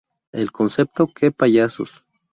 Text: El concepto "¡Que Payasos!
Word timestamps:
El 0.31 0.51
concepto 0.51 1.05
"¡Que 1.05 1.29
Payasos! 1.31 2.07